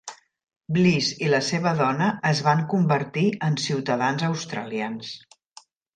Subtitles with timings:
[0.77, 5.13] Bliss i la seva dona es van convertir en ciutadans australians.